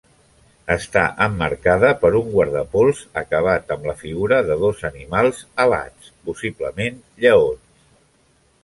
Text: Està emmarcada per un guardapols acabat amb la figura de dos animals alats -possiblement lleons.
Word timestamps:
Està 0.75 1.01
emmarcada 1.25 1.91
per 2.05 2.11
un 2.21 2.31
guardapols 2.37 3.03
acabat 3.23 3.75
amb 3.77 3.87
la 3.91 3.95
figura 4.03 4.41
de 4.49 4.57
dos 4.65 4.83
animals 4.93 5.45
alats 5.67 6.11
-possiblement 6.17 7.01
lleons. 7.23 7.67